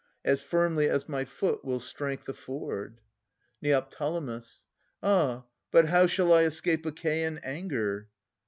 As 0.25 0.41
firmly 0.41 0.89
as 0.89 1.07
my 1.07 1.23
foot 1.25 1.63
will 1.63 1.79
strength 1.79 2.27
afford. 2.27 2.97
Neo. 3.61 3.87
Ah! 5.03 5.43
but 5.69 5.89
how 5.89 6.07
shall 6.07 6.33
I 6.33 6.41
escape 6.41 6.87
Achaean 6.87 7.39
anger? 7.43 8.09